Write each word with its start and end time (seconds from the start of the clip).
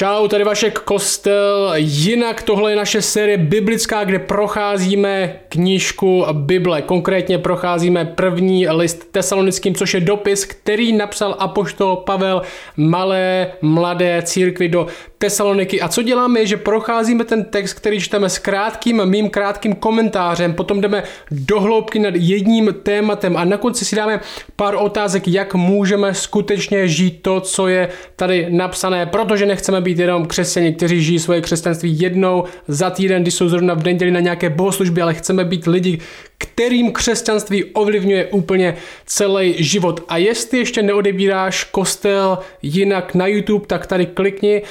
Čau, 0.00 0.28
tady 0.28 0.44
Vašek 0.44 0.78
Kostel. 0.78 1.72
Jinak 1.76 2.42
tohle 2.42 2.72
je 2.72 2.76
naše 2.76 3.02
série 3.02 3.38
biblická, 3.38 4.04
kde 4.04 4.18
procházíme 4.18 5.36
knížku 5.48 6.26
Bible. 6.32 6.82
Konkrétně 6.82 7.38
procházíme 7.38 8.04
první 8.04 8.68
list 8.68 9.12
tesalonickým, 9.12 9.74
což 9.74 9.94
je 9.94 10.00
dopis, 10.00 10.44
který 10.44 10.92
napsal 10.92 11.36
apoštol 11.38 11.96
Pavel 11.96 12.42
malé, 12.76 13.52
mladé 13.62 14.22
církvi 14.22 14.68
do 14.68 14.86
Tesaloniky. 15.20 15.80
A 15.80 15.88
co 15.88 16.02
děláme 16.02 16.40
je, 16.40 16.46
že 16.46 16.56
procházíme 16.56 17.24
ten 17.24 17.44
text, 17.44 17.72
který 17.72 18.00
čteme 18.00 18.28
s 18.28 18.38
krátkým, 18.38 19.06
mým 19.06 19.30
krátkým 19.30 19.74
komentářem, 19.74 20.54
potom 20.54 20.80
jdeme 20.80 21.02
do 21.30 21.60
hloubky 21.60 21.98
nad 21.98 22.14
jedním 22.16 22.74
tématem 22.82 23.36
a 23.36 23.44
na 23.44 23.56
konci 23.56 23.84
si 23.84 23.96
dáme 23.96 24.20
pár 24.56 24.74
otázek, 24.78 25.28
jak 25.28 25.54
můžeme 25.54 26.14
skutečně 26.14 26.88
žít 26.88 27.22
to, 27.22 27.40
co 27.40 27.68
je 27.68 27.88
tady 28.16 28.46
napsané, 28.50 29.06
protože 29.06 29.46
nechceme 29.46 29.80
být 29.80 29.98
jenom 29.98 30.26
křesťani, 30.26 30.74
kteří 30.74 31.02
žijí 31.02 31.18
svoje 31.18 31.40
křesťanství 31.40 32.00
jednou 32.00 32.44
za 32.68 32.90
týden, 32.90 33.22
když 33.22 33.34
jsou 33.34 33.48
zrovna 33.48 33.74
v 33.74 33.84
neděli 33.84 34.10
na 34.10 34.20
nějaké 34.20 34.50
bohoslužby, 34.50 35.02
ale 35.02 35.14
chceme 35.14 35.44
být 35.44 35.66
lidi, 35.66 35.98
kterým 36.40 36.92
křesťanství 36.92 37.64
ovlivňuje 37.64 38.26
úplně 38.26 38.76
celý 39.06 39.64
život. 39.64 40.04
A 40.08 40.16
jestli 40.16 40.58
ještě 40.58 40.82
neodebíráš 40.82 41.64
kostel 41.64 42.38
jinak 42.62 43.14
na 43.14 43.26
YouTube, 43.26 43.66
tak 43.66 43.86
tady 43.86 44.06
klikni 44.06 44.62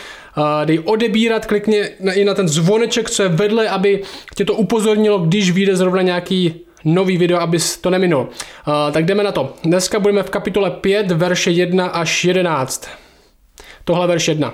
dej 0.65 0.79
odebírat, 0.85 1.45
klikni 1.45 1.83
i 2.13 2.25
na 2.25 2.33
ten 2.33 2.47
zvoneček, 2.47 3.09
co 3.09 3.23
je 3.23 3.29
vedle, 3.29 3.69
aby 3.69 4.03
tě 4.35 4.45
to 4.45 4.53
upozornilo, 4.53 5.19
když 5.19 5.51
vyjde 5.51 5.75
zrovna 5.75 6.01
nějaký 6.01 6.61
nový 6.85 7.17
video, 7.17 7.39
abys 7.39 7.77
to 7.77 7.89
neminul. 7.89 8.27
Tak 8.91 9.05
jdeme 9.05 9.23
na 9.23 9.31
to. 9.31 9.53
Dneska 9.63 9.99
budeme 9.99 10.23
v 10.23 10.29
kapitole 10.29 10.71
5, 10.71 11.11
verše 11.11 11.51
1 11.51 11.87
až 11.87 12.25
11. 12.25 12.89
Tohle 13.83 14.07
verš 14.07 14.27
1. 14.27 14.53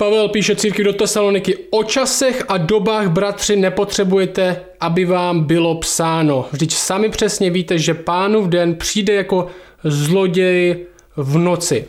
Pavel 0.00 0.28
píše 0.28 0.56
církvi 0.56 0.84
do 0.84 0.92
Tesaloniky, 0.92 1.58
o 1.70 1.84
časech 1.84 2.44
a 2.48 2.58
dobách, 2.58 3.08
bratři, 3.08 3.56
nepotřebujete, 3.56 4.60
aby 4.80 5.04
vám 5.04 5.44
bylo 5.44 5.74
psáno. 5.74 6.46
Vždyť 6.52 6.72
sami 6.72 7.08
přesně 7.08 7.50
víte, 7.50 7.78
že 7.78 7.94
pánův 7.94 8.48
den 8.48 8.74
přijde 8.74 9.14
jako 9.14 9.46
zloděj 9.84 10.86
v 11.16 11.38
noci. 11.38 11.84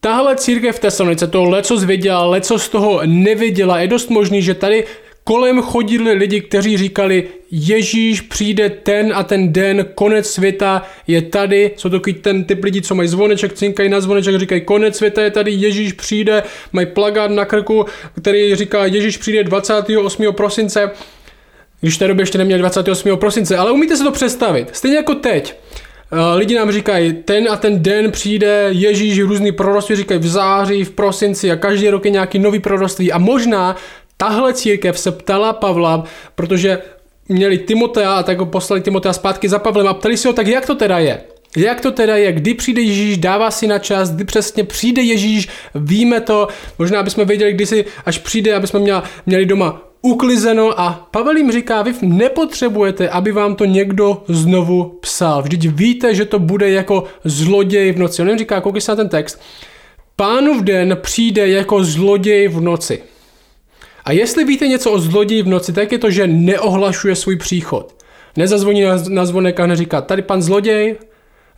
Tahle 0.00 0.36
církev 0.36 0.76
v 0.76 0.78
Tesalonice 0.78 1.26
to 1.26 1.44
leco 1.44 1.76
zvěděla, 1.76 2.24
leco 2.24 2.58
z 2.58 2.68
toho 2.68 3.00
nevěděla. 3.06 3.80
Je 3.80 3.88
dost 3.88 4.10
možný, 4.10 4.42
že 4.42 4.54
tady 4.54 4.84
kolem 5.24 5.62
chodili 5.62 6.12
lidi, 6.12 6.40
kteří 6.40 6.76
říkali, 6.76 7.28
Ježíš 7.50 8.20
přijde 8.20 8.70
ten 8.70 9.12
a 9.14 9.22
ten 9.22 9.52
den, 9.52 9.86
konec 9.94 10.30
světa 10.30 10.82
je 11.06 11.22
tady. 11.22 11.70
Jsou 11.76 11.88
to 11.88 12.00
ten 12.20 12.44
typ 12.44 12.64
lidí, 12.64 12.82
co 12.82 12.94
mají 12.94 13.08
zvoneček, 13.08 13.52
cinkají 13.52 13.88
na 13.88 14.00
zvoneček, 14.00 14.38
říkají, 14.38 14.60
konec 14.60 14.96
světa 14.96 15.22
je 15.22 15.30
tady, 15.30 15.52
Ježíš 15.52 15.92
přijde, 15.92 16.42
mají 16.72 16.86
plagát 16.86 17.30
na 17.30 17.44
krku, 17.44 17.86
který 18.20 18.54
říká, 18.54 18.86
Ježíš 18.86 19.16
přijde 19.16 19.44
28. 19.44 20.32
prosince, 20.32 20.90
když 21.80 21.96
v 21.96 21.98
té 21.98 22.08
době 22.08 22.22
ještě 22.22 22.38
neměli 22.38 22.58
28. 22.58 23.16
prosince, 23.16 23.56
ale 23.56 23.72
umíte 23.72 23.96
si 23.96 24.04
to 24.04 24.12
představit, 24.12 24.68
stejně 24.72 24.96
jako 24.96 25.14
teď. 25.14 25.54
Eh, 26.12 26.36
lidi 26.36 26.54
nám 26.54 26.72
říkají, 26.72 27.12
ten 27.12 27.48
a 27.50 27.56
ten 27.56 27.82
den 27.82 28.10
přijde 28.10 28.68
Ježíš, 28.70 29.20
různý 29.20 29.52
proroctví 29.52 29.96
říkají 29.96 30.20
v 30.20 30.26
září, 30.26 30.84
v 30.84 30.90
prosinci 30.90 31.50
a 31.50 31.56
každý 31.56 31.90
rok 31.90 32.04
je 32.04 32.10
nějaký 32.10 32.38
nový 32.38 32.58
proroctví. 32.58 33.12
A 33.12 33.18
možná 33.18 33.76
tahle 34.16 34.54
církev 34.54 34.98
se 34.98 35.12
ptala 35.12 35.52
Pavla, 35.52 36.04
protože 36.34 36.78
měli 37.28 37.58
Timotea 37.58 38.14
a 38.14 38.22
tak 38.22 38.38
ho 38.38 38.46
poslali 38.46 38.82
Timotea 38.82 39.12
zpátky 39.12 39.48
za 39.48 39.58
Pavlem 39.58 39.88
a 39.88 39.94
ptali 39.94 40.16
si 40.16 40.28
ho, 40.28 40.34
tak 40.34 40.46
jak 40.46 40.66
to 40.66 40.74
teda 40.74 40.98
je? 40.98 41.20
Jak 41.56 41.80
to 41.80 41.90
teda 41.90 42.16
je, 42.16 42.32
kdy 42.32 42.54
přijde 42.54 42.82
Ježíš, 42.82 43.18
dává 43.18 43.50
si 43.50 43.66
na 43.66 43.78
čas, 43.78 44.10
kdy 44.10 44.24
přesně 44.24 44.64
přijde 44.64 45.02
Ježíš, 45.02 45.48
víme 45.74 46.20
to, 46.20 46.48
možná 46.78 47.02
bychom 47.02 47.26
věděli, 47.26 47.52
kdy 47.52 47.66
si 47.66 47.84
až 48.06 48.18
přijde, 48.18 48.54
aby 48.54 48.66
jsme 48.66 48.80
měli, 48.80 49.02
měli 49.26 49.46
doma 49.46 49.82
uklizeno 50.04 50.80
a 50.80 51.08
Pavel 51.10 51.36
jim 51.36 51.52
říká, 51.52 51.82
vy 51.82 51.92
nepotřebujete, 52.02 53.08
aby 53.08 53.32
vám 53.32 53.54
to 53.54 53.64
někdo 53.64 54.22
znovu 54.28 54.98
psal. 55.00 55.42
Vždyť 55.42 55.68
víte, 55.68 56.14
že 56.14 56.24
to 56.24 56.38
bude 56.38 56.70
jako 56.70 57.04
zloděj 57.24 57.92
v 57.92 57.98
noci. 57.98 58.22
On 58.22 58.28
jim 58.28 58.38
říká, 58.38 58.60
koukej 58.60 58.80
se 58.80 58.92
na 58.92 58.96
ten 58.96 59.08
text. 59.08 59.40
Pánův 60.16 60.62
den 60.62 60.98
přijde 61.00 61.48
jako 61.48 61.84
zloděj 61.84 62.48
v 62.48 62.60
noci. 62.60 63.02
A 64.04 64.12
jestli 64.12 64.44
víte 64.44 64.68
něco 64.68 64.92
o 64.92 64.98
zloději 64.98 65.42
v 65.42 65.48
noci, 65.48 65.72
tak 65.72 65.92
je 65.92 65.98
to, 65.98 66.10
že 66.10 66.26
neohlašuje 66.26 67.16
svůj 67.16 67.36
příchod. 67.36 68.04
Nezazvoní 68.36 68.82
na, 68.82 68.96
na 69.08 69.26
zvonek 69.26 69.60
a 69.60 69.66
neříká, 69.66 70.00
tady 70.00 70.22
pan 70.22 70.42
zloděj, 70.42 70.96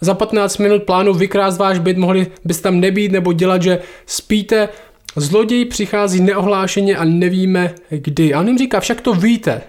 za 0.01 0.15
15 0.15 0.59
minut 0.59 0.83
plánu 0.83 1.15
vykrást 1.15 1.59
váš 1.59 1.79
byt, 1.79 1.97
mohli 1.97 2.27
byste 2.45 2.63
tam 2.63 2.81
nebýt 2.81 3.13
nebo 3.13 3.33
dělat, 3.33 3.63
že 3.63 3.79
spíte. 4.07 4.69
Zloděj 5.17 5.65
přichází 5.65 6.21
neohlášeně 6.21 6.97
a 6.97 7.05
nevíme 7.05 7.75
kdy. 7.89 8.35
A 8.35 8.41
on 8.41 8.49
jim 8.49 8.59
říká, 8.59 8.81
však 8.81 9.01
to 9.01 9.13
víte. 9.13 9.63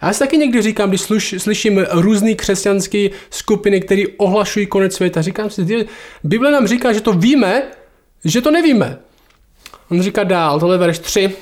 A 0.00 0.06
já 0.06 0.12
si 0.12 0.18
taky 0.18 0.38
někdy 0.38 0.62
říkám, 0.62 0.88
když 0.88 1.00
sluš, 1.00 1.34
slyším 1.38 1.86
různé 1.90 2.34
křesťanské 2.34 3.08
skupiny, 3.30 3.80
které 3.80 4.02
ohlašují 4.16 4.66
konec 4.66 4.94
světa, 4.94 5.22
říkám 5.22 5.50
si, 5.50 5.86
Bible 6.24 6.50
nám 6.50 6.66
říká, 6.66 6.92
že 6.92 7.00
to 7.00 7.12
víme, 7.12 7.62
že 8.24 8.40
to 8.40 8.50
nevíme. 8.50 8.98
On 9.90 10.02
říká 10.02 10.24
dál, 10.24 10.60
tohle 10.60 10.78
verš 10.78 10.98
3. 10.98 11.32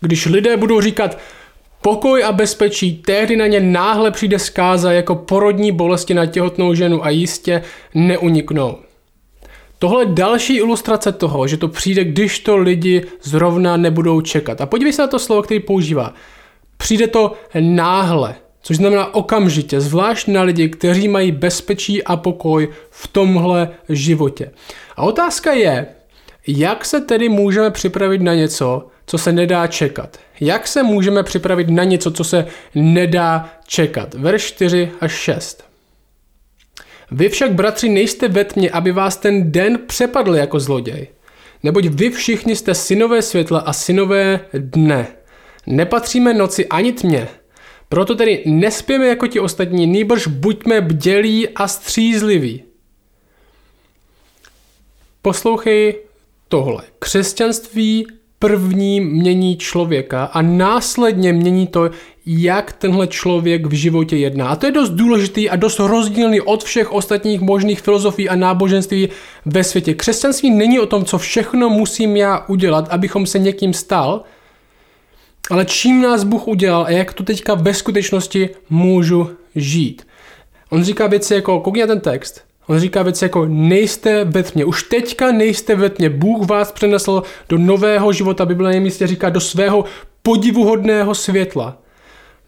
Když 0.00 0.26
lidé 0.26 0.56
budou 0.56 0.80
říkat 0.80 1.18
pokoj 1.82 2.24
a 2.24 2.32
bezpečí, 2.32 2.96
tehdy 2.96 3.36
na 3.36 3.46
ně 3.46 3.60
náhle 3.60 4.10
přijde 4.10 4.38
zkáza 4.38 4.92
jako 4.92 5.14
porodní 5.14 5.72
bolesti 5.72 6.14
na 6.14 6.26
těhotnou 6.26 6.74
ženu 6.74 7.04
a 7.04 7.10
jistě 7.10 7.62
neuniknou. 7.94 8.78
Tohle 9.78 10.02
je 10.02 10.06
další 10.06 10.56
ilustrace 10.56 11.12
toho, 11.12 11.46
že 11.46 11.56
to 11.56 11.68
přijde, 11.68 12.04
když 12.04 12.38
to 12.38 12.56
lidi 12.56 13.04
zrovna 13.22 13.76
nebudou 13.76 14.20
čekat. 14.20 14.60
A 14.60 14.66
podívej 14.66 14.92
se 14.92 15.02
na 15.02 15.08
to 15.08 15.18
slovo, 15.18 15.42
který 15.42 15.60
používá. 15.60 16.14
Přijde 16.76 17.06
to 17.06 17.32
náhle, 17.60 18.34
což 18.62 18.76
znamená 18.76 19.14
okamžitě, 19.14 19.80
zvlášť 19.80 20.28
na 20.28 20.42
lidi, 20.42 20.68
kteří 20.68 21.08
mají 21.08 21.32
bezpečí 21.32 22.04
a 22.04 22.16
pokoj 22.16 22.68
v 22.90 23.08
tomhle 23.08 23.70
životě. 23.88 24.50
A 24.96 25.02
otázka 25.02 25.52
je, 25.52 25.86
jak 26.50 26.84
se 26.84 27.00
tedy 27.00 27.28
můžeme 27.28 27.70
připravit 27.70 28.22
na 28.22 28.34
něco, 28.34 28.86
co 29.06 29.18
se 29.18 29.32
nedá 29.32 29.66
čekat? 29.66 30.18
Jak 30.40 30.66
se 30.66 30.82
můžeme 30.82 31.22
připravit 31.22 31.70
na 31.70 31.84
něco, 31.84 32.10
co 32.10 32.24
se 32.24 32.46
nedá 32.74 33.50
čekat? 33.66 34.14
Verš 34.14 34.42
4 34.42 34.90
až 35.00 35.12
6. 35.12 35.64
Vy 37.10 37.28
však, 37.28 37.52
bratři, 37.52 37.88
nejste 37.88 38.28
ve 38.28 38.44
tmě, 38.44 38.70
aby 38.70 38.92
vás 38.92 39.16
ten 39.16 39.52
den 39.52 39.78
přepadl 39.86 40.34
jako 40.36 40.60
zloděj. 40.60 41.08
Neboť 41.62 41.84
vy 41.86 42.10
všichni 42.10 42.56
jste 42.56 42.74
synové 42.74 43.22
světla 43.22 43.58
a 43.58 43.72
synové 43.72 44.40
dne. 44.52 45.06
Nepatříme 45.66 46.34
noci 46.34 46.66
ani 46.66 46.92
tmě. 46.92 47.28
Proto 47.88 48.14
tedy 48.14 48.42
nespěme 48.46 49.06
jako 49.06 49.26
ti 49.26 49.40
ostatní, 49.40 49.86
nýbrž 49.86 50.26
buďme 50.26 50.80
bdělí 50.80 51.48
a 51.48 51.68
střízliví. 51.68 52.64
Poslouchej 55.22 56.07
tohle. 56.48 56.82
Křesťanství 56.98 58.06
první 58.38 59.00
mění 59.00 59.56
člověka 59.56 60.24
a 60.24 60.42
následně 60.42 61.32
mění 61.32 61.66
to, 61.66 61.90
jak 62.26 62.72
tenhle 62.72 63.06
člověk 63.06 63.66
v 63.66 63.72
životě 63.72 64.16
jedná. 64.16 64.48
A 64.48 64.56
to 64.56 64.66
je 64.66 64.72
dost 64.72 64.90
důležitý 64.90 65.50
a 65.50 65.56
dost 65.56 65.78
rozdílný 65.78 66.40
od 66.40 66.64
všech 66.64 66.92
ostatních 66.92 67.40
možných 67.40 67.80
filozofií 67.80 68.28
a 68.28 68.36
náboženství 68.36 69.08
ve 69.46 69.64
světě. 69.64 69.94
Křesťanství 69.94 70.50
není 70.50 70.80
o 70.80 70.86
tom, 70.86 71.04
co 71.04 71.18
všechno 71.18 71.70
musím 71.70 72.16
já 72.16 72.44
udělat, 72.48 72.88
abychom 72.90 73.26
se 73.26 73.38
někým 73.38 73.72
stal, 73.72 74.22
ale 75.50 75.64
čím 75.64 76.02
nás 76.02 76.24
Bůh 76.24 76.48
udělal 76.48 76.84
a 76.84 76.90
jak 76.90 77.12
to 77.12 77.24
teďka 77.24 77.54
ve 77.54 77.74
skutečnosti 77.74 78.50
můžu 78.70 79.30
žít. 79.54 80.06
On 80.70 80.84
říká 80.84 81.06
věci 81.06 81.34
jako, 81.34 81.60
koukni 81.60 81.86
ten 81.86 82.00
text, 82.00 82.40
On 82.68 82.78
říká 82.78 83.02
věci 83.02 83.24
jako 83.24 83.46
nejste 83.46 84.24
ve 84.24 84.42
tmě. 84.42 84.64
Už 84.64 84.82
teďka 84.82 85.32
nejste 85.32 85.74
ve 85.74 85.90
tmě. 85.90 86.10
Bůh 86.10 86.46
vás 86.46 86.72
přenesl 86.72 87.22
do 87.48 87.58
nového 87.58 88.12
života. 88.12 88.46
Bible 88.46 88.72
na 88.74 88.80
místě 88.80 89.06
říká 89.06 89.30
do 89.30 89.40
svého 89.40 89.84
podivuhodného 90.22 91.14
světla. 91.14 91.78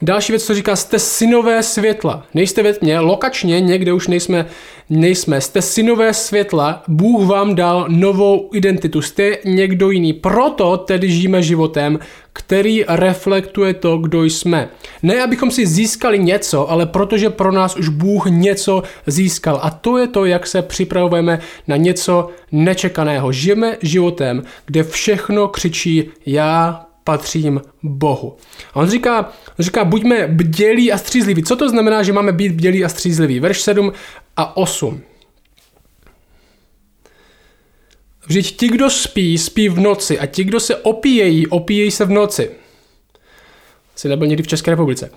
Další 0.03 0.33
věc, 0.33 0.45
co 0.45 0.55
říká, 0.55 0.77
jste 0.77 0.99
synové 0.99 1.63
světla. 1.63 2.27
Nejste 2.35 2.63
ve 2.63 2.73
tmě, 2.73 3.01
lokačně 3.01 3.61
někde 3.61 3.93
už 3.93 4.09
nejsme, 4.09 4.47
nejsme. 4.91 5.41
Jste 5.41 5.63
synové 5.63 6.15
světla, 6.15 6.83
Bůh 6.89 7.27
vám 7.29 7.55
dal 7.55 7.87
novou 7.89 8.51
identitu, 8.53 9.03
jste 9.03 9.37
někdo 9.45 9.91
jiný. 9.91 10.13
Proto 10.13 10.77
tedy 10.77 11.11
žijeme 11.11 11.43
životem, 11.43 11.99
který 12.33 12.85
reflektuje 12.89 13.75
to, 13.75 13.99
kdo 13.99 14.25
jsme. 14.25 14.69
Ne, 15.03 15.23
abychom 15.23 15.51
si 15.51 15.67
získali 15.67 16.19
něco, 16.19 16.71
ale 16.71 16.87
protože 16.87 17.31
pro 17.31 17.53
nás 17.53 17.77
už 17.77 17.89
Bůh 17.89 18.27
něco 18.27 18.83
získal. 19.07 19.61
A 19.63 19.71
to 19.71 19.99
je 19.99 20.07
to, 20.07 20.25
jak 20.25 20.47
se 20.47 20.63
připravujeme 20.63 21.39
na 21.69 21.77
něco 21.77 22.29
nečekaného. 22.53 23.33
Žijeme 23.33 23.77
životem, 23.83 24.43
kde 24.67 24.85
všechno 24.85 25.49
křičí 25.49 26.11
já 26.27 26.87
patřím 27.05 27.61
Bohu. 27.83 28.37
A 28.73 28.77
on 28.77 28.91
říká, 28.91 29.33
on 29.59 29.65
říká, 29.65 29.85
buďme 29.85 30.27
bdělí 30.27 30.93
a 30.93 30.99
střízliví. 30.99 31.43
Co 31.43 31.57
to 31.57 31.69
znamená, 31.69 32.03
že 32.03 32.13
máme 32.13 32.33
být 32.33 32.53
bdělí 32.53 32.85
a 32.85 32.89
střízliví? 32.89 33.41
Verš 33.41 33.61
7 33.61 33.93
a 34.37 34.57
8. 34.57 35.01
Vždyť 38.27 38.57
ti, 38.57 38.69
kdo 38.69 38.91
spí, 38.91 39.39
spí 39.39 39.69
v 39.69 39.81
noci 39.81 40.19
a 40.19 40.27
ti, 40.27 40.45
kdo 40.45 40.61
se 40.61 40.77
opíjejí, 40.77 41.47
opíjejí 41.47 41.91
se 41.91 42.05
v 42.05 42.11
noci. 42.11 42.51
Asi 43.97 44.09
nebyl 44.09 44.27
někdy 44.27 44.43
v 44.43 44.47
České 44.47 44.71
republice. 44.71 45.11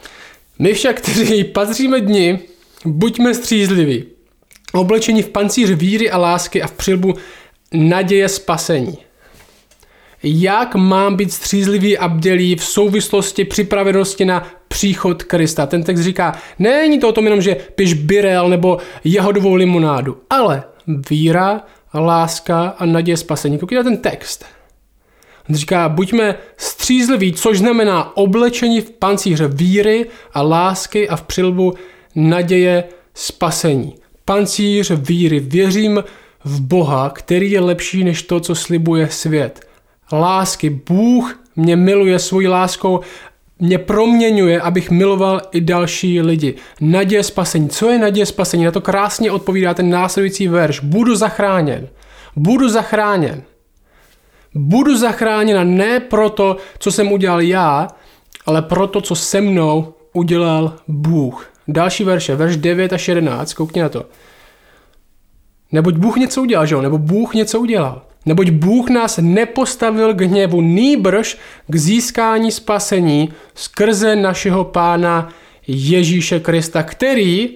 My 0.60 0.74
však, 0.74 1.02
kteří 1.02 1.44
patříme 1.44 2.02
dni, 2.02 2.40
buďme 2.86 3.34
střízliví. 3.34 4.06
Oblečení 4.74 5.22
v 5.22 5.30
pancíř 5.30 5.70
víry 5.70 6.12
a 6.12 6.18
lásky 6.18 6.62
a 6.62 6.68
v 6.68 6.72
přilbu 6.72 7.14
naděje 7.74 8.30
spasení. 8.30 8.98
Jak 10.24 10.76
mám 10.76 11.16
být 11.16 11.34
střízlivý 11.34 11.98
a 11.98 12.08
bdělý 12.08 12.56
v 12.56 12.64
souvislosti 12.64 13.46
připravenosti 13.46 14.26
na 14.26 14.48
příchod 14.68 15.24
Krista? 15.24 15.66
Ten 15.66 15.84
text 15.84 16.02
říká, 16.02 16.36
není 16.60 17.00
to 17.00 17.10
o 17.10 17.12
tom 17.12 17.24
jenom, 17.24 17.42
že 17.42 17.56
piš 17.76 17.94
birel 17.94 18.50
nebo 18.50 18.78
jahodovou 19.04 19.54
limonádu, 19.54 20.18
ale 20.30 20.64
víra, 21.10 21.62
láska 21.94 22.76
a 22.80 22.86
naděje 22.86 23.18
spasení. 23.18 23.58
Koukejte 23.58 23.84
na 23.84 23.90
ten 23.90 23.98
text. 23.98 24.46
On 25.50 25.56
říká, 25.56 25.90
buďme 25.90 26.36
střízliví, 26.58 27.34
což 27.34 27.58
znamená 27.58 28.18
oblečení 28.18 28.82
v 28.82 28.92
pancíře 28.92 29.48
víry 29.48 30.06
a 30.34 30.42
lásky 30.42 31.10
a 31.10 31.16
v 31.16 31.22
přilbu 31.22 31.74
naděje 32.16 32.84
spasení. 33.14 33.96
Pancíř 34.26 34.92
víry. 34.92 35.40
Věřím 35.40 36.04
v 36.44 36.62
Boha, 36.62 37.10
který 37.10 37.52
je 37.52 37.60
lepší 37.60 38.04
než 38.04 38.24
to, 38.24 38.40
co 38.40 38.56
slibuje 38.56 39.10
svět. 39.10 39.73
Lásky. 40.12 40.70
Bůh 40.70 41.40
mě 41.56 41.76
miluje 41.76 42.20
svojí 42.20 42.48
láskou, 42.48 43.00
mě 43.60 43.78
proměňuje, 43.78 44.62
abych 44.62 44.92
miloval 44.92 45.42
i 45.52 45.62
další 45.62 46.22
lidi. 46.22 46.56
Naděje 46.82 47.24
spasení. 47.24 47.70
Co 47.70 47.90
je 47.90 48.00
naděje 48.00 48.26
spasení? 48.26 48.66
Na 48.66 48.72
to 48.72 48.82
krásně 48.82 49.32
odpovídá 49.32 49.74
ten 49.74 49.90
následující 49.90 50.48
verš. 50.48 50.80
Budu 50.80 51.16
zachráněn. 51.16 51.88
Budu 52.36 52.70
zachráněn. 52.70 53.44
Budu 54.56 54.98
zachráněna 54.98 55.64
ne 55.64 56.00
proto, 56.00 56.58
co 56.80 56.92
jsem 56.92 57.12
udělal 57.12 57.42
já, 57.42 57.88
ale 58.46 58.62
proto, 58.62 59.02
co 59.02 59.16
se 59.16 59.42
mnou 59.42 59.94
udělal 60.14 60.76
Bůh. 60.88 61.50
Další 61.68 62.04
verše, 62.04 62.36
verš 62.36 62.58
9 62.58 62.94
až 62.94 63.08
11, 63.08 63.54
koukni 63.54 63.82
na 63.82 63.90
to. 63.90 64.06
Neboť 65.72 65.96
Bůh 65.96 66.16
něco 66.16 66.42
udělal, 66.42 66.66
že 66.66 66.76
jo? 66.76 66.82
Nebo 66.82 66.98
Bůh 66.98 67.34
něco 67.34 67.60
udělal. 67.60 68.02
Neboť 68.26 68.50
Bůh 68.50 68.90
nás 68.90 69.20
nepostavil 69.22 70.14
k 70.14 70.22
hněvu, 70.22 70.62
nýbrž 70.62 71.38
k 71.68 71.76
získání 71.76 72.52
spasení 72.52 73.34
skrze 73.56 74.16
našeho 74.16 74.64
Pána 74.64 75.30
Ježíše 75.68 76.40
Krista, 76.40 76.84
který 76.84 77.50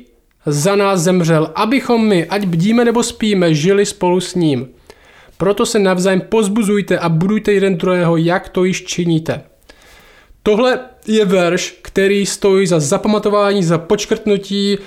za 0.46 0.76
nás 0.76 1.02
zemřel, 1.02 1.52
abychom 1.56 2.08
my, 2.08 2.26
ať 2.26 2.46
bdíme 2.46 2.86
nebo 2.86 3.04
spíme, 3.04 3.54
žili 3.54 3.86
spolu 3.86 4.20
s 4.20 4.36
ním. 4.36 4.68
Proto 5.38 5.66
se 5.66 5.80
navzájem 5.80 6.22
pozbuzujte 6.22 7.00
a 7.00 7.10
budujte 7.10 7.54
jeden 7.54 7.78
druhého, 7.78 8.18
jak 8.18 8.50
to 8.50 8.64
již 8.64 8.84
činíte. 8.84 9.42
Tohle 10.44 10.80
je 11.08 11.26
verš, 11.26 11.80
který 11.82 12.26
stojí 12.26 12.68
za 12.68 12.80
zapamatování, 12.80 13.64
za 13.64 13.78
počkrtnutí. 13.78 14.78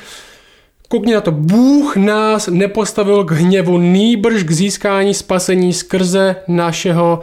Koukni 0.93 1.15
na 1.15 1.21
to, 1.21 1.33
Bůh 1.33 1.97
nás 1.97 2.47
nepostavil 2.47 3.25
k 3.25 3.31
hněvu, 3.31 3.79
nýbrž 3.79 4.43
k 4.43 4.51
získání 4.51 5.15
spasení 5.15 5.73
skrze 5.73 6.37
našeho 6.49 7.21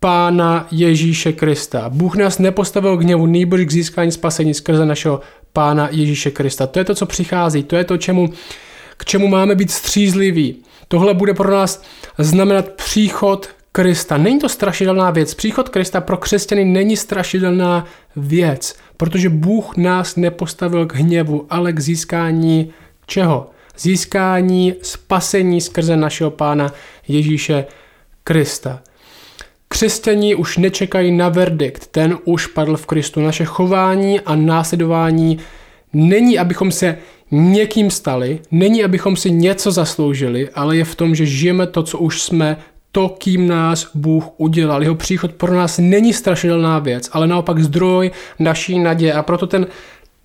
Pána 0.00 0.66
Ježíše 0.70 1.32
Krista. 1.32 1.88
Bůh 1.88 2.16
nás 2.16 2.38
nepostavil 2.38 2.96
k 2.96 3.02
hněvu, 3.02 3.26
nýbrž 3.26 3.64
k 3.64 3.72
získání 3.72 4.12
spasení 4.12 4.54
skrze 4.54 4.86
našeho 4.86 5.20
Pána 5.52 5.88
Ježíše 5.92 6.30
Krista. 6.30 6.66
To 6.66 6.78
je 6.78 6.84
to, 6.84 6.94
co 6.94 7.06
přichází, 7.06 7.62
to 7.62 7.76
je 7.76 7.84
to, 7.84 7.96
čemu, 7.96 8.32
k 8.96 9.04
čemu 9.04 9.28
máme 9.28 9.54
být 9.54 9.70
střízliví. 9.70 10.56
Tohle 10.88 11.14
bude 11.14 11.34
pro 11.34 11.50
nás 11.50 11.82
znamenat 12.18 12.68
příchod 12.68 13.48
Krista. 13.72 14.16
Není 14.16 14.38
to 14.38 14.48
strašidelná 14.48 15.10
věc. 15.10 15.34
Příchod 15.34 15.68
Krista 15.68 16.00
pro 16.00 16.16
křesťany 16.16 16.64
není 16.64 16.96
strašidelná 16.96 17.84
věc, 18.16 18.76
protože 18.96 19.28
Bůh 19.28 19.76
nás 19.76 20.16
nepostavil 20.16 20.86
k 20.86 20.94
hněvu, 20.94 21.46
ale 21.50 21.72
k 21.72 21.80
získání 21.80 22.72
čeho? 23.06 23.50
Získání 23.78 24.74
spasení 24.82 25.60
skrze 25.60 25.96
našeho 25.96 26.30
Pána 26.30 26.72
Ježíše 27.08 27.64
Krista. 28.24 28.82
Křesťaní 29.68 30.34
už 30.34 30.58
nečekají 30.58 31.12
na 31.12 31.28
verdikt, 31.28 31.86
ten 31.86 32.18
už 32.24 32.46
padl 32.46 32.76
v 32.76 32.86
Kristu. 32.86 33.20
Naše 33.20 33.44
chování 33.44 34.20
a 34.20 34.34
následování 34.36 35.38
není, 35.92 36.38
abychom 36.38 36.72
se 36.72 36.98
někým 37.30 37.90
stali, 37.90 38.40
není, 38.50 38.84
abychom 38.84 39.16
si 39.16 39.30
něco 39.30 39.72
zasloužili, 39.72 40.48
ale 40.54 40.76
je 40.76 40.84
v 40.84 40.94
tom, 40.94 41.14
že 41.14 41.26
žijeme 41.26 41.66
to, 41.66 41.82
co 41.82 41.98
už 41.98 42.22
jsme, 42.22 42.56
to, 42.92 43.08
kým 43.08 43.48
nás 43.48 43.90
Bůh 43.94 44.24
udělal. 44.36 44.82
Jeho 44.82 44.94
příchod 44.94 45.32
pro 45.32 45.54
nás 45.54 45.78
není 45.78 46.12
strašidelná 46.12 46.78
věc, 46.78 47.10
ale 47.12 47.26
naopak 47.26 47.58
zdroj 47.58 48.10
naší 48.38 48.78
naděje. 48.78 49.12
A 49.12 49.22
proto 49.22 49.46
ten 49.46 49.66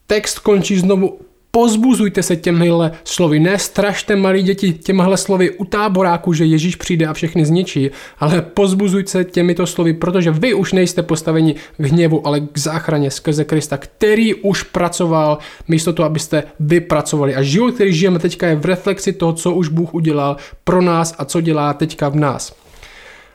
text 0.07 0.39
končí 0.39 0.79
znovu 0.79 1.19
Pozbuzujte 1.51 2.23
se 2.23 2.35
těmhle 2.35 2.91
slovy, 3.03 3.39
ne 3.39 3.59
strašte 3.59 4.15
malí 4.15 4.43
děti 4.43 4.73
těmhle 4.73 5.17
slovy 5.17 5.51
u 5.51 5.65
táboráku, 5.65 6.33
že 6.33 6.45
Ježíš 6.45 6.75
přijde 6.75 7.05
a 7.05 7.13
všechny 7.13 7.45
zničí, 7.45 7.89
ale 8.19 8.41
pozbuzujte 8.41 9.11
se 9.11 9.25
těmito 9.25 9.67
slovy, 9.67 9.93
protože 9.93 10.31
vy 10.31 10.53
už 10.53 10.73
nejste 10.73 11.03
postaveni 11.03 11.55
k 11.77 11.85
hněvu, 11.85 12.27
ale 12.27 12.39
k 12.39 12.57
záchraně 12.57 13.11
skrze 13.11 13.45
Krista, 13.45 13.77
který 13.77 14.33
už 14.33 14.63
pracoval 14.63 15.37
místo 15.67 15.93
toho, 15.93 16.05
abyste 16.05 16.43
vy 16.59 16.79
pracovali. 16.79 17.35
A 17.35 17.41
život, 17.41 17.73
který 17.73 17.93
žijeme 17.93 18.19
teďka, 18.19 18.47
je 18.47 18.55
v 18.55 18.65
reflexi 18.65 19.13
toho, 19.13 19.33
co 19.33 19.51
už 19.51 19.67
Bůh 19.67 19.93
udělal 19.93 20.37
pro 20.63 20.81
nás 20.81 21.15
a 21.17 21.25
co 21.25 21.41
dělá 21.41 21.73
teďka 21.73 22.09
v 22.09 22.15
nás. 22.15 22.55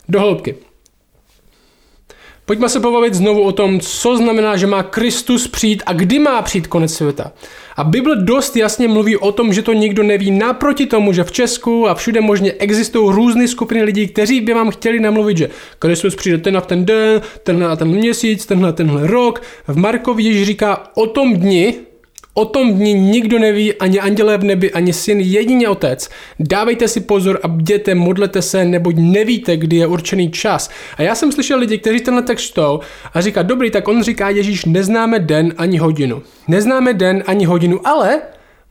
Do 0.09 0.21
hloubky. 0.21 0.55
Pojďme 2.47 2.69
se 2.69 2.81
pobavit 2.81 3.15
znovu 3.15 3.43
o 3.43 3.53
tom, 3.53 3.81
co 3.81 4.17
znamená, 4.17 4.57
že 4.57 4.67
má 4.67 4.83
Kristus 4.83 5.49
přijít 5.49 5.83
a 5.87 5.93
kdy 5.93 6.19
má 6.19 6.43
přijít 6.43 6.67
konec 6.67 6.95
světa. 6.95 7.33
A 7.77 7.85
Bible 7.85 8.17
dost 8.17 8.57
jasně 8.57 8.89
mluví 8.89 9.17
o 9.17 9.33
tom, 9.33 9.53
že 9.53 9.63
to 9.63 9.73
nikdo 9.73 10.03
neví. 10.03 10.31
Naproti 10.31 10.87
tomu, 10.87 11.13
že 11.13 11.25
v 11.25 11.33
Česku 11.33 11.89
a 11.89 11.95
všude 11.95 12.21
možně 12.21 12.53
existují 12.53 13.15
různé 13.15 13.49
skupiny 13.49 13.83
lidí, 13.83 14.09
kteří 14.09 14.41
by 14.41 14.55
vám 14.55 14.71
chtěli 14.71 15.01
namluvit, 15.01 15.37
že 15.37 15.51
Kristus 15.79 16.15
přijde 16.15 16.39
ten 16.39 16.57
a 16.57 16.61
ten 16.61 16.85
den, 16.85 17.21
tenhle 17.43 17.69
a 17.69 17.77
ten 17.77 17.89
měsíc, 17.89 18.47
tenhle 18.47 18.69
a 18.69 18.73
tenhle 18.73 19.07
rok. 19.07 19.43
V 19.69 19.77
Markovi 19.77 20.23
Ježíš 20.23 20.47
říká 20.47 20.91
o 20.95 21.07
tom 21.07 21.37
dni, 21.37 21.75
O 22.37 22.45
tom 22.45 22.75
dni 22.75 22.95
nikdo 22.95 23.39
neví, 23.39 23.75
ani 23.75 24.01
andělé 24.01 24.39
v 24.39 24.45
nebi, 24.45 24.73
ani 24.73 24.93
syn, 24.93 25.21
jedině 25.21 25.69
otec. 25.69 26.11
Dávejte 26.41 26.89
si 26.89 27.01
pozor 27.01 27.41
a 27.43 27.49
bděte, 27.49 27.95
modlete 27.95 28.43
se, 28.43 28.65
neboť 28.65 28.97
nevíte, 28.99 29.57
kdy 29.57 29.77
je 29.77 29.87
určený 29.87 30.31
čas. 30.31 30.71
A 30.97 31.03
já 31.03 31.15
jsem 31.15 31.33
slyšel 31.33 31.59
lidi, 31.59 31.79
kteří 31.79 32.01
tenhle 32.01 32.23
text 32.23 32.43
čtou 32.43 32.81
a 33.15 33.21
říká, 33.21 33.43
dobrý, 33.43 33.71
tak 33.71 33.89
on 33.89 34.03
říká, 34.03 34.29
Ježíš, 34.29 34.65
neznáme 34.65 35.19
den 35.19 35.55
ani 35.57 35.79
hodinu. 35.79 36.23
Neznáme 36.49 36.95
den 36.95 37.23
ani 37.27 37.45
hodinu, 37.45 37.81
ale 37.87 38.23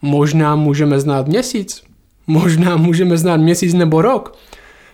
možná 0.01 0.55
můžeme 0.55 0.99
znát 0.99 1.27
měsíc. 1.27 1.83
Možná 2.27 2.77
můžeme 2.77 3.17
znát 3.17 3.37
měsíc 3.37 3.73
nebo 3.73 4.01
rok. 4.01 4.37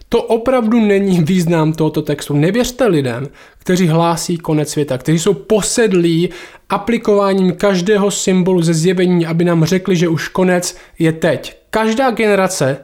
To 0.09 0.23
opravdu 0.23 0.79
není 0.79 1.23
význam 1.23 1.73
tohoto 1.73 2.01
textu. 2.01 2.33
Nevěřte 2.33 2.87
lidem, 2.87 3.27
kteří 3.57 3.87
hlásí 3.87 4.37
konec 4.37 4.69
světa, 4.69 4.97
kteří 4.97 5.19
jsou 5.19 5.33
posedlí 5.33 6.29
aplikováním 6.69 7.51
každého 7.51 8.11
symbolu 8.11 8.61
ze 8.61 8.73
zjevení, 8.73 9.25
aby 9.25 9.43
nám 9.45 9.65
řekli, 9.65 9.95
že 9.95 10.07
už 10.07 10.27
konec 10.27 10.77
je 10.99 11.11
teď. 11.11 11.57
Každá 11.69 12.11
generace 12.11 12.77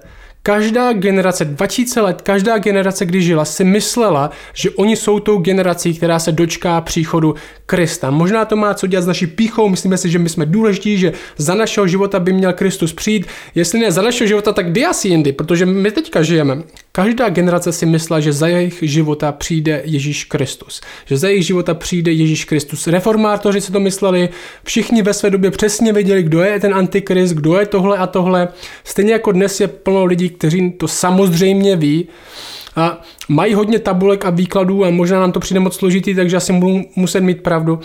Každá 0.47 0.93
generace, 0.93 1.45
2000 1.45 2.01
let, 2.01 2.21
každá 2.21 2.57
generace, 2.57 3.05
kdy 3.05 3.21
žila, 3.21 3.45
si 3.45 3.63
myslela, 3.63 4.31
že 4.53 4.69
oni 4.69 4.95
jsou 4.95 5.19
tou 5.19 5.37
generací, 5.37 5.93
která 5.93 6.19
se 6.19 6.31
dočká 6.31 6.81
příchodu 6.81 7.35
Krista. 7.65 8.11
Možná 8.11 8.45
to 8.45 8.55
má 8.55 8.73
co 8.73 8.87
dělat 8.87 9.01
s 9.01 9.07
naší 9.07 9.27
píchou, 9.27 9.69
myslíme 9.69 9.97
si, 9.97 10.09
že 10.09 10.19
my 10.19 10.29
jsme 10.29 10.45
důležití, 10.45 10.97
že 10.97 11.13
za 11.37 11.55
našeho 11.55 11.87
života 11.87 12.19
by 12.19 12.33
měl 12.33 12.53
Kristus 12.53 12.93
přijít. 12.93 13.27
Jestli 13.55 13.79
ne 13.79 13.91
za 13.91 14.01
našeho 14.01 14.27
života, 14.27 14.53
tak 14.53 14.71
kdy 14.71 14.85
asi 14.85 15.07
jindy, 15.07 15.33
protože 15.33 15.65
my 15.65 15.91
teďka 15.91 16.23
žijeme. 16.23 16.63
Každá 16.91 17.29
generace 17.29 17.71
si 17.71 17.85
myslela, 17.85 18.19
že 18.19 18.33
za 18.33 18.47
jejich 18.47 18.79
života 18.81 19.31
přijde 19.31 19.81
Ježíš 19.85 20.23
Kristus. 20.23 20.81
Že 21.05 21.17
za 21.17 21.27
jejich 21.27 21.45
života 21.45 21.73
přijde 21.73 22.11
Ježíš 22.11 22.45
Kristus. 22.45 22.87
Reformátoři 22.87 23.61
si 23.61 23.71
to 23.71 23.79
mysleli, 23.79 24.29
všichni 24.63 25.01
ve 25.01 25.13
své 25.13 25.29
době 25.29 25.51
přesně 25.51 25.93
věděli, 25.93 26.23
kdo 26.23 26.41
je 26.41 26.59
ten 26.59 26.73
antikrist, 26.73 27.33
kdo 27.33 27.59
je 27.59 27.65
tohle 27.65 27.97
a 27.97 28.07
tohle. 28.07 28.47
Stejně 28.83 29.13
jako 29.13 29.31
dnes 29.31 29.59
je 29.59 29.67
plno 29.67 30.05
lidí, 30.05 30.34
kteří 30.37 30.71
to 30.71 30.87
samozřejmě 30.87 31.75
ví 31.75 32.07
a 32.75 33.01
mají 33.29 33.53
hodně 33.53 33.79
tabulek 33.79 34.25
a 34.25 34.29
výkladů 34.29 34.85
a 34.85 34.89
možná 34.89 35.19
nám 35.19 35.31
to 35.31 35.39
přijde 35.39 35.59
moc 35.59 35.75
složitý, 35.75 36.15
takže 36.15 36.37
asi 36.37 36.53
budu 36.53 36.81
muset 36.95 37.21
mít 37.21 37.43
pravdu. 37.43 37.79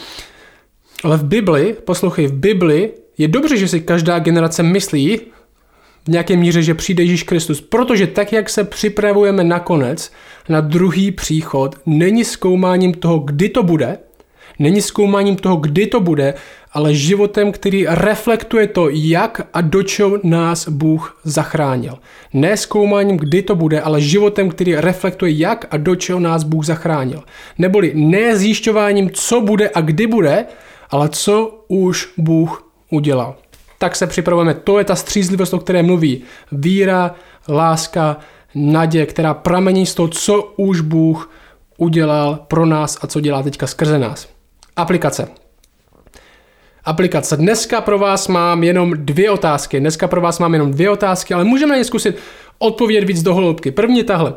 Ale 1.04 1.16
v 1.16 1.24
Bibli, 1.24 1.76
poslouchej, 1.84 2.26
v 2.26 2.32
Bibli 2.32 2.90
je 3.18 3.28
dobře, 3.28 3.56
že 3.56 3.68
si 3.68 3.80
každá 3.80 4.18
generace 4.18 4.62
myslí 4.62 5.20
v 6.04 6.08
nějaké 6.08 6.36
míře, 6.36 6.62
že 6.62 6.74
přijde 6.74 7.02
Ježíš 7.02 7.22
Kristus, 7.22 7.60
protože 7.60 8.06
tak, 8.06 8.32
jak 8.32 8.50
se 8.50 8.64
připravujeme 8.64 9.44
nakonec 9.44 10.12
na 10.48 10.60
druhý 10.60 11.10
příchod, 11.10 11.76
není 11.86 12.24
zkoumáním 12.24 12.94
toho, 12.94 13.18
kdy 13.18 13.48
to 13.48 13.62
bude, 13.62 13.98
není 14.60 14.82
zkoumáním 14.82 15.36
toho, 15.36 15.56
kdy 15.56 15.86
to 15.86 16.00
bude, 16.00 16.34
ale 16.72 16.94
životem, 16.94 17.52
který 17.52 17.86
reflektuje 17.88 18.66
to, 18.66 18.88
jak 18.88 19.40
a 19.52 19.60
do 19.60 19.82
čeho 19.82 20.18
nás 20.22 20.68
Bůh 20.68 21.20
zachránil. 21.24 21.98
Ne 22.32 22.56
zkoumáním, 22.56 23.16
kdy 23.16 23.42
to 23.42 23.54
bude, 23.54 23.80
ale 23.80 24.00
životem, 24.00 24.48
který 24.48 24.74
reflektuje, 24.74 25.32
jak 25.32 25.66
a 25.70 25.76
do 25.76 25.96
čeho 25.96 26.20
nás 26.20 26.42
Bůh 26.44 26.64
zachránil. 26.64 27.22
Neboli 27.58 27.92
ne 27.94 28.36
zjišťováním, 28.36 29.10
co 29.10 29.40
bude 29.40 29.70
a 29.74 29.80
kdy 29.80 30.06
bude, 30.06 30.44
ale 30.90 31.08
co 31.08 31.64
už 31.68 32.08
Bůh 32.18 32.70
udělal. 32.90 33.36
Tak 33.78 33.96
se 33.96 34.06
připravujeme. 34.06 34.54
To 34.54 34.78
je 34.78 34.84
ta 34.84 34.96
střízlivost, 34.96 35.54
o 35.54 35.58
které 35.58 35.82
mluví. 35.82 36.22
Víra, 36.52 37.14
láska, 37.48 38.16
naděje, 38.54 39.06
která 39.06 39.34
pramení 39.34 39.86
z 39.86 39.94
toho, 39.94 40.08
co 40.08 40.52
už 40.56 40.80
Bůh 40.80 41.30
udělal 41.76 42.38
pro 42.48 42.66
nás 42.66 42.98
a 43.02 43.06
co 43.06 43.20
dělá 43.20 43.42
teďka 43.42 43.66
skrze 43.66 43.98
nás. 43.98 44.39
Aplikace. 44.76 45.28
Aplikace. 46.84 47.36
Dneska 47.36 47.80
pro 47.80 47.98
vás 47.98 48.28
mám 48.28 48.64
jenom 48.64 48.92
dvě 48.96 49.30
otázky. 49.30 49.80
Dneska 49.80 50.08
pro 50.08 50.20
vás 50.20 50.38
mám 50.38 50.52
jenom 50.52 50.70
dvě 50.70 50.90
otázky, 50.90 51.34
ale 51.34 51.44
můžeme 51.44 51.70
na 51.70 51.78
ně 51.78 51.84
zkusit 51.84 52.18
odpovědět 52.58 53.04
víc 53.06 53.22
do 53.22 53.34
hloubky. 53.34 53.70
První 53.70 54.04
tahle. 54.04 54.34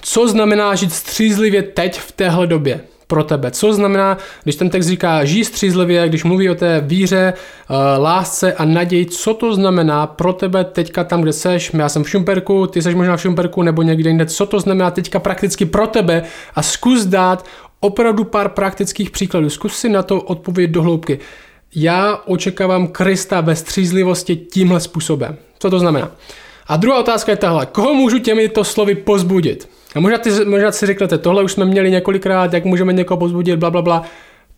Co 0.00 0.28
znamená 0.28 0.74
žít 0.74 0.92
střízlivě 0.92 1.62
teď 1.62 2.00
v 2.00 2.12
téhle 2.12 2.46
době? 2.46 2.80
pro 3.12 3.24
tebe. 3.24 3.50
Co 3.50 3.72
znamená, 3.72 4.18
když 4.42 4.56
ten 4.56 4.70
text 4.70 4.86
říká 4.86 5.24
žij 5.24 5.44
střízlivě, 5.44 6.08
když 6.08 6.24
mluví 6.24 6.50
o 6.50 6.54
té 6.54 6.80
víře, 6.80 7.32
eh, 7.32 7.98
lásce 7.98 8.52
a 8.52 8.64
naději, 8.64 9.06
co 9.06 9.34
to 9.34 9.54
znamená 9.54 10.06
pro 10.06 10.32
tebe 10.32 10.64
teďka 10.64 11.04
tam, 11.04 11.20
kde 11.20 11.32
seš? 11.32 11.70
Já 11.74 11.88
jsem 11.88 12.04
v 12.04 12.10
Šumperku, 12.10 12.66
ty 12.66 12.82
seš 12.82 12.94
možná 12.94 13.16
v 13.16 13.20
Šumperku 13.20 13.62
nebo 13.62 13.82
někde 13.82 14.10
jinde. 14.10 14.26
Co 14.26 14.46
to 14.46 14.60
znamená 14.60 14.90
teďka 14.90 15.18
prakticky 15.18 15.64
pro 15.64 15.86
tebe? 15.86 16.22
A 16.54 16.62
zkus 16.62 17.04
dát 17.04 17.44
opravdu 17.82 18.24
pár 18.24 18.48
praktických 18.48 19.10
příkladů. 19.10 19.50
Zkus 19.50 19.76
si 19.76 19.88
na 19.88 20.02
to 20.02 20.20
odpovědět 20.20 20.72
do 20.72 20.82
hloubky. 20.82 21.18
Já 21.74 22.16
očekávám 22.26 22.88
Krista 22.88 23.40
ve 23.40 23.56
střízlivosti 23.56 24.36
tímhle 24.36 24.80
způsobem. 24.80 25.36
Co 25.58 25.70
to 25.70 25.78
znamená? 25.78 26.10
A 26.66 26.76
druhá 26.76 27.00
otázka 27.00 27.32
je 27.32 27.36
tahle. 27.36 27.66
Koho 27.66 27.94
můžu 27.94 28.18
těmito 28.18 28.64
slovy 28.64 28.94
pozbudit? 28.94 29.68
A 29.94 30.00
možná, 30.00 30.18
ty, 30.18 30.30
možná 30.44 30.72
si 30.72 30.86
řeknete, 30.86 31.18
tohle 31.18 31.42
už 31.42 31.52
jsme 31.52 31.64
měli 31.64 31.90
několikrát, 31.90 32.52
jak 32.52 32.64
můžeme 32.64 32.92
někoho 32.92 33.18
pozbudit, 33.18 33.58
bla, 33.58 33.70
bla, 33.70 33.82
bla. 33.82 34.02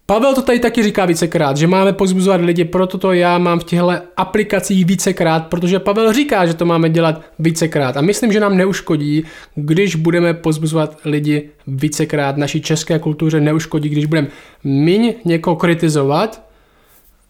Pavel 0.06 0.34
to 0.34 0.42
tady 0.42 0.58
taky 0.58 0.82
říká 0.82 1.04
vícekrát, 1.06 1.56
že 1.56 1.66
máme 1.66 1.92
pozbuzovat 1.92 2.40
lidi, 2.40 2.64
proto 2.64 2.98
to 2.98 3.12
já 3.12 3.38
mám 3.38 3.60
v 3.60 3.64
těchto 3.64 3.92
aplikacích 4.16 4.84
vícekrát, 4.86 5.46
protože 5.46 5.78
Pavel 5.78 6.12
říká, 6.12 6.46
že 6.46 6.54
to 6.54 6.64
máme 6.64 6.90
dělat 6.90 7.22
vícekrát. 7.38 7.96
A 7.96 8.00
myslím, 8.00 8.32
že 8.32 8.40
nám 8.40 8.56
neuškodí, 8.56 9.24
když 9.54 9.96
budeme 9.96 10.34
pozbuzovat 10.34 10.98
lidi 11.04 11.50
vícekrát. 11.66 12.36
Naší 12.36 12.62
české 12.62 12.98
kultuře 12.98 13.40
neuškodí, 13.40 13.88
když 13.88 14.06
budeme 14.06 14.28
míň 14.64 15.14
někoho 15.24 15.56
kritizovat 15.56 16.42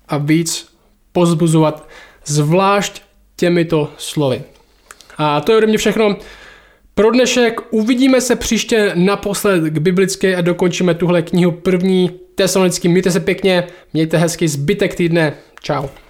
a 0.09 0.19
víc 0.19 0.69
pozbuzovat, 1.13 1.89
zvlášť 2.25 3.03
těmito 3.37 3.91
slovy. 3.97 4.43
A 5.19 5.41
to 5.41 5.53
je 5.53 5.59
ode 5.59 5.67
mě 5.67 5.79
všechno. 5.79 6.17
Pro 6.95 7.11
dnešek 7.11 7.61
uvidíme 7.71 8.21
se 8.21 8.37
příště 8.37 8.93
naposled 8.95 9.65
k 9.65 9.79
biblické 9.79 10.37
a 10.37 10.41
dokončíme 10.41 10.95
tuhle 10.95 11.23
knihu 11.23 11.53
první 11.53 12.24
tesalonický. 12.35 12.89
Mějte 12.89 13.11
se 13.11 13.21
pěkně, 13.21 13.67
mějte 13.93 14.17
hezký 14.17 14.49
zbytek 14.49 14.95
týdne. 14.95 15.35
Ciao. 15.63 16.04